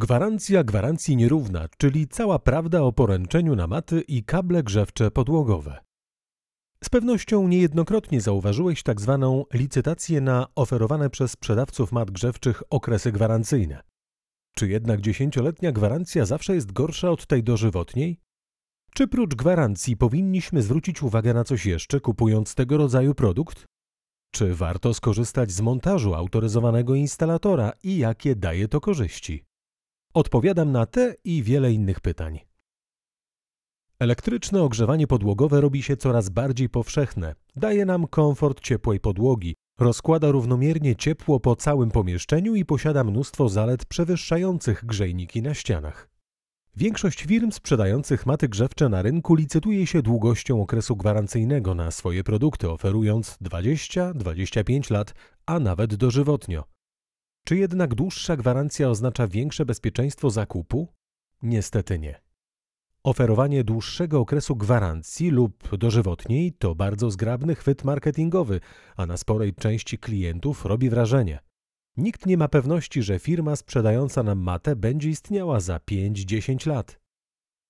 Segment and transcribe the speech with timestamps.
[0.00, 5.78] Gwarancja gwarancji nierówna, czyli cała prawda o poręczeniu na maty i kable grzewcze podłogowe.
[6.84, 13.82] Z pewnością niejednokrotnie zauważyłeś tak zwaną licytację na oferowane przez sprzedawców mat grzewczych okresy gwarancyjne.
[14.56, 18.20] Czy jednak dziesięcioletnia gwarancja zawsze jest gorsza od tej dożywotniej?
[18.94, 23.66] Czy prócz gwarancji powinniśmy zwrócić uwagę na coś jeszcze, kupując tego rodzaju produkt?
[24.34, 29.47] Czy warto skorzystać z montażu autoryzowanego instalatora i jakie daje to korzyści?
[30.14, 32.40] Odpowiadam na te i wiele innych pytań.
[33.98, 37.34] Elektryczne ogrzewanie podłogowe robi się coraz bardziej powszechne.
[37.56, 43.84] Daje nam komfort ciepłej podłogi, rozkłada równomiernie ciepło po całym pomieszczeniu i posiada mnóstwo zalet
[43.86, 46.08] przewyższających grzejniki na ścianach.
[46.76, 52.70] Większość firm sprzedających maty grzewcze na rynku licytuje się długością okresu gwarancyjnego na swoje produkty,
[52.70, 55.14] oferując 20-25 lat,
[55.46, 56.77] a nawet dożywotnio.
[57.48, 60.88] Czy jednak dłuższa gwarancja oznacza większe bezpieczeństwo zakupu?
[61.42, 62.20] Niestety nie.
[63.02, 68.60] Oferowanie dłuższego okresu gwarancji lub dożywotniej to bardzo zgrabny chwyt marketingowy,
[68.96, 71.38] a na sporej części klientów robi wrażenie.
[71.96, 77.00] Nikt nie ma pewności, że firma sprzedająca nam matę będzie istniała za 5-10 lat.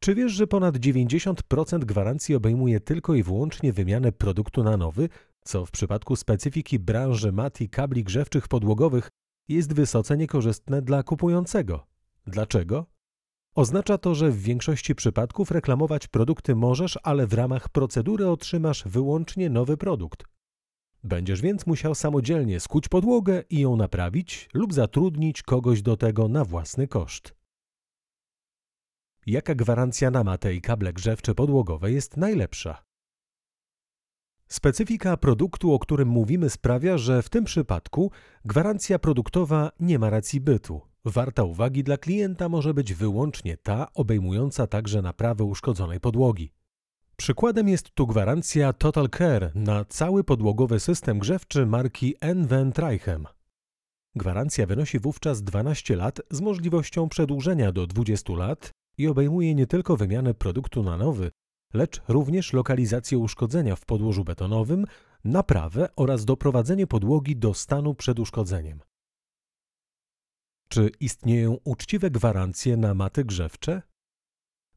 [0.00, 5.08] Czy wiesz, że ponad 90% gwarancji obejmuje tylko i wyłącznie wymianę produktu na nowy,
[5.44, 9.10] co w przypadku specyfiki branży mat i kabli grzewczych podłogowych
[9.48, 11.86] jest wysoce niekorzystne dla kupującego?
[12.26, 12.86] Dlaczego?
[13.54, 19.50] Oznacza to, że w większości przypadków reklamować produkty możesz, ale w ramach procedury otrzymasz wyłącznie
[19.50, 20.24] nowy produkt.
[21.04, 26.44] Będziesz więc musiał samodzielnie skuć podłogę i ją naprawić lub zatrudnić kogoś do tego na
[26.44, 27.34] własny koszt.
[29.26, 32.83] Jaka gwarancja na matę i kable grzewcze podłogowe jest najlepsza?
[34.48, 38.10] Specyfika produktu, o którym mówimy, sprawia, że w tym przypadku
[38.44, 40.80] gwarancja produktowa nie ma racji bytu.
[41.04, 46.52] Warta uwagi dla klienta może być wyłącznie ta obejmująca także naprawę uszkodzonej podłogi.
[47.16, 53.26] Przykładem jest tu gwarancja Total Care na cały podłogowy system grzewczy marki Enven Trichem.
[54.16, 59.96] Gwarancja wynosi wówczas 12 lat z możliwością przedłużenia do 20 lat i obejmuje nie tylko
[59.96, 61.30] wymianę produktu na nowy,
[61.74, 64.84] lecz również lokalizację uszkodzenia w podłożu betonowym,
[65.24, 68.80] naprawę oraz doprowadzenie podłogi do stanu przed uszkodzeniem.
[70.68, 73.82] Czy istnieją uczciwe gwarancje na maty grzewcze?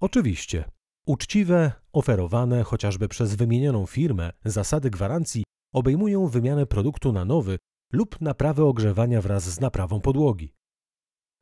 [0.00, 0.64] Oczywiście.
[1.06, 7.58] Uczciwe, oferowane chociażby przez wymienioną firmę zasady gwarancji obejmują wymianę produktu na nowy
[7.92, 10.54] lub naprawę ogrzewania wraz z naprawą podłogi.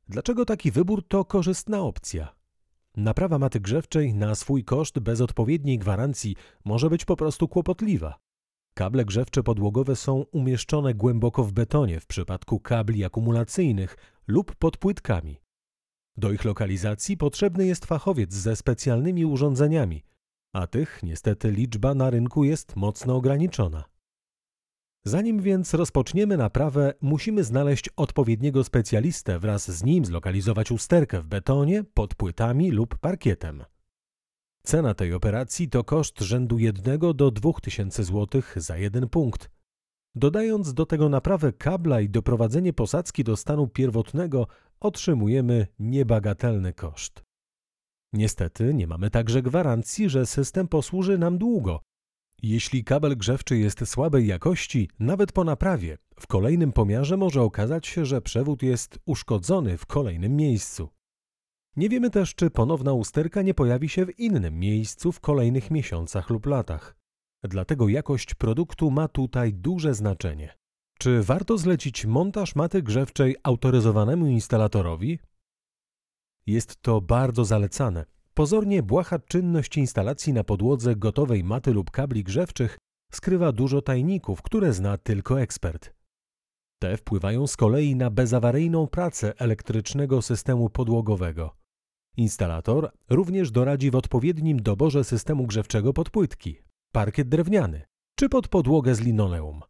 [0.09, 2.38] Dlaczego taki wybór to korzystna opcja?
[2.99, 8.19] Naprawa maty grzewczej na swój koszt bez odpowiedniej gwarancji może być po prostu kłopotliwa.
[8.75, 13.97] Kable grzewcze podłogowe są umieszczone głęboko w betonie w przypadku kabli akumulacyjnych
[14.29, 15.41] lub pod płytkami.
[16.17, 20.03] Do ich lokalizacji potrzebny jest fachowiec ze specjalnymi urządzeniami,
[20.53, 23.85] a tych niestety liczba na rynku jest mocno ograniczona.
[25.05, 31.85] Zanim więc rozpoczniemy naprawę, musimy znaleźć odpowiedniego specjalistę, wraz z nim zlokalizować usterkę w betonie,
[31.95, 33.65] pod płytami lub parkietem.
[34.63, 39.51] Cena tej operacji to koszt rzędu 1 do 2000 zł za jeden punkt.
[40.15, 44.47] Dodając do tego naprawę kabla i doprowadzenie posadzki do stanu pierwotnego,
[44.81, 47.23] otrzymujemy niebagatelny koszt.
[48.13, 51.81] Niestety nie mamy także gwarancji, że system posłuży nam długo.
[52.43, 58.07] Jeśli kabel grzewczy jest słabej jakości, nawet po naprawie, w kolejnym pomiarze może okazać się,
[58.07, 60.89] że przewód jest uszkodzony w kolejnym miejscu.
[61.77, 66.31] Nie wiemy też, czy ponowna usterka nie pojawi się w innym miejscu w kolejnych miesiącach
[66.31, 66.97] lub latach.
[67.43, 70.55] Dlatego jakość produktu ma tutaj duże znaczenie.
[70.99, 75.19] Czy warto zlecić montaż maty grzewczej autoryzowanemu instalatorowi?
[76.47, 78.05] Jest to bardzo zalecane.
[78.39, 82.79] Pozornie błaha czynność instalacji na podłodze gotowej maty lub kabli grzewczych
[83.13, 85.95] skrywa dużo tajników, które zna tylko ekspert.
[86.83, 91.57] Te wpływają z kolei na bezawaryjną pracę elektrycznego systemu podłogowego.
[92.17, 96.59] Instalator również doradzi w odpowiednim doborze systemu grzewczego pod płytki,
[96.93, 97.83] parkiet drewniany
[98.19, 99.61] czy pod podłogę z linoleum.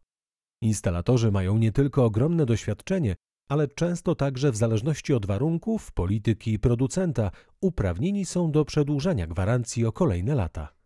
[0.61, 3.15] Instalatorzy mają nie tylko ogromne doświadczenie,
[3.49, 7.31] ale często także w zależności od warunków, polityki i producenta
[7.61, 10.79] uprawnieni są do przedłużania gwarancji o kolejne lata.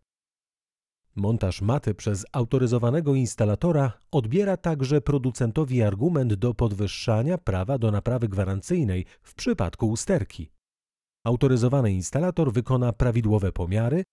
[1.16, 9.06] Montaż maty przez autoryzowanego instalatora odbiera także producentowi argument do podwyższania prawa do naprawy gwarancyjnej
[9.22, 10.52] w przypadku usterki.
[11.26, 14.04] Autoryzowany instalator wykona prawidłowe pomiary,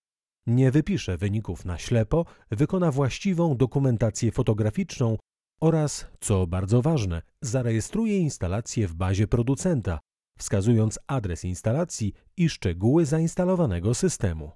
[0.47, 5.17] nie wypisze wyników na ślepo, wykona właściwą dokumentację fotograficzną
[5.61, 9.99] oraz, co bardzo ważne, zarejestruje instalację w bazie producenta,
[10.37, 14.51] wskazując adres instalacji i szczegóły zainstalowanego systemu.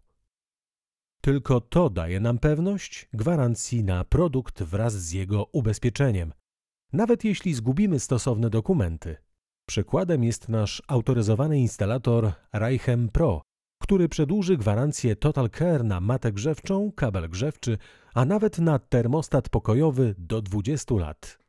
[1.22, 6.34] Tylko to daje nam pewność gwarancji na produkt wraz z jego ubezpieczeniem,
[6.94, 9.18] nawet jeśli zgubimy stosowne dokumenty.
[9.68, 13.42] Przykładem jest nasz autoryzowany instalator Reichem Pro,
[13.82, 17.78] który przedłuży gwarancję Total Care na matę grzewczą, kabel grzewczy,
[18.16, 21.40] a nawet na termostat pokojowy do 20 lat.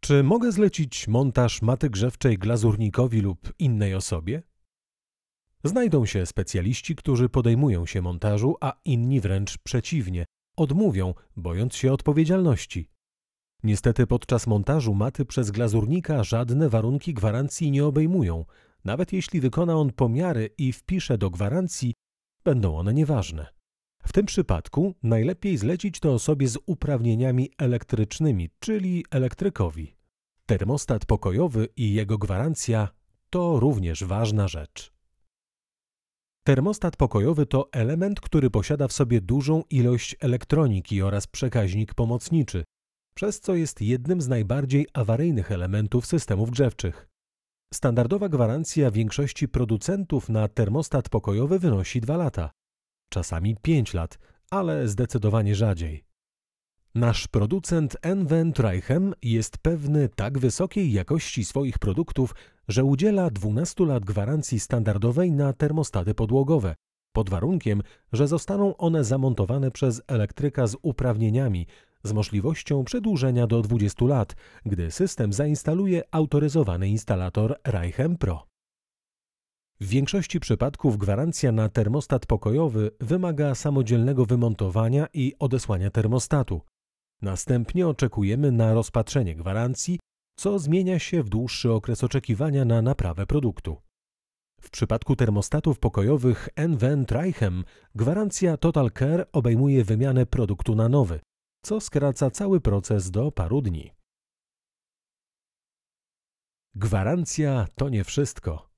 [0.00, 4.42] Czy mogę zlecić montaż maty grzewczej glazurnikowi lub innej osobie?
[5.64, 10.24] Znajdą się specjaliści, którzy podejmują się montażu, a inni wręcz przeciwnie,
[10.56, 12.88] odmówią, bojąc się odpowiedzialności.
[13.62, 18.44] Niestety podczas montażu maty przez glazurnika żadne warunki gwarancji nie obejmują.
[18.84, 21.94] Nawet jeśli wykona on pomiary i wpisze do gwarancji,
[22.44, 23.61] będą one nieważne.
[24.06, 29.96] W tym przypadku najlepiej zlecić to osobie z uprawnieniami elektrycznymi, czyli elektrykowi.
[30.46, 32.88] Termostat pokojowy i jego gwarancja
[33.30, 34.92] to również ważna rzecz.
[36.44, 42.64] Termostat pokojowy to element, który posiada w sobie dużą ilość elektroniki oraz przekaźnik pomocniczy,
[43.14, 47.08] przez co jest jednym z najbardziej awaryjnych elementów systemów grzewczych.
[47.74, 52.50] Standardowa gwarancja większości producentów na termostat pokojowy wynosi 2 lata,
[53.12, 54.18] czasami 5 lat,
[54.50, 56.04] ale zdecydowanie rzadziej.
[56.94, 62.34] Nasz producent Enven Treichem jest pewny tak wysokiej jakości swoich produktów,
[62.68, 66.74] że udziela 12 lat gwarancji standardowej na termostaty podłogowe,
[67.12, 67.82] pod warunkiem,
[68.12, 71.66] że zostaną one zamontowane przez elektryka z uprawnieniami,
[72.04, 74.36] z możliwością przedłużenia do 20 lat,
[74.66, 78.51] gdy system zainstaluje autoryzowany instalator Reichem Pro.
[79.82, 86.60] W większości przypadków gwarancja na termostat pokojowy wymaga samodzielnego wymontowania i odesłania termostatu.
[87.22, 90.00] Następnie oczekujemy na rozpatrzenie gwarancji,
[90.38, 93.76] co zmienia się w dłuższy okres oczekiwania na naprawę produktu.
[94.60, 97.64] W przypadku termostatów pokojowych NVN Treichem
[97.94, 101.20] gwarancja Total Care obejmuje wymianę produktu na nowy,
[101.64, 103.90] co skraca cały proces do paru dni.
[106.74, 108.71] Gwarancja to nie wszystko.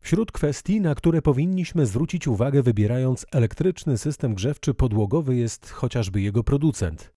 [0.00, 6.44] Wśród kwestii, na które powinniśmy zwrócić uwagę wybierając elektryczny system grzewczy podłogowy jest chociażby jego
[6.44, 7.12] producent.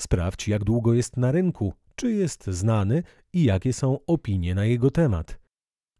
[0.00, 3.02] Sprawdź, jak długo jest na rynku, czy jest znany
[3.32, 5.38] i jakie są opinie na jego temat.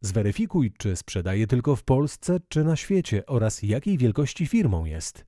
[0.01, 5.27] Zweryfikuj, czy sprzedaje tylko w Polsce, czy na świecie oraz jakiej wielkości firmą jest.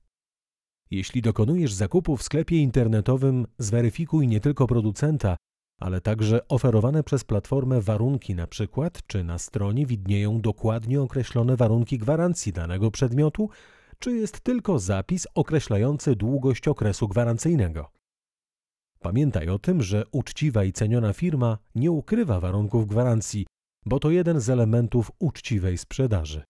[0.91, 5.35] Jeśli dokonujesz zakupu w sklepie internetowym, zweryfikuj nie tylko producenta,
[5.79, 11.97] ale także oferowane przez platformę warunki, na przykład czy na stronie widnieją dokładnie określone warunki
[11.97, 13.49] gwarancji danego przedmiotu,
[13.99, 17.91] czy jest tylko zapis określający długość okresu gwarancyjnego.
[18.99, 23.45] Pamiętaj o tym, że uczciwa i ceniona firma nie ukrywa warunków gwarancji,
[23.85, 26.43] bo to jeden z elementów uczciwej sprzedaży.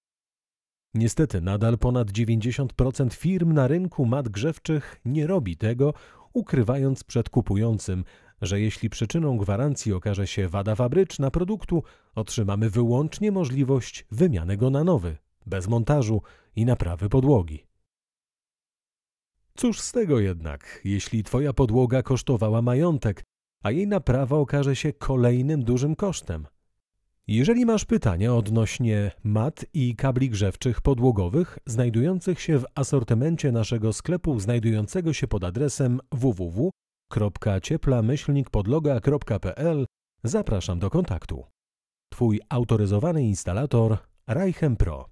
[0.93, 5.93] Niestety nadal ponad 90% firm na rynku mat grzewczych nie robi tego,
[6.33, 8.03] ukrywając przed kupującym,
[8.41, 11.83] że jeśli przyczyną gwarancji okaże się wada fabryczna produktu,
[12.15, 16.21] otrzymamy wyłącznie możliwość wymiany go na nowy, bez montażu
[16.55, 17.65] i naprawy podłogi.
[19.55, 23.23] Cóż z tego jednak, jeśli Twoja podłoga kosztowała majątek,
[23.63, 26.47] a jej naprawa okaże się kolejnym dużym kosztem?
[27.27, 34.39] Jeżeli masz pytania odnośnie mat i kabli grzewczych podłogowych znajdujących się w asortymencie naszego sklepu
[34.39, 35.99] znajdującego się pod adresem
[37.11, 39.85] www.cieplamyślnikpodloga.pl
[40.23, 41.45] zapraszam do kontaktu.
[42.11, 43.97] Twój autoryzowany instalator
[44.27, 45.09] Reichem Pro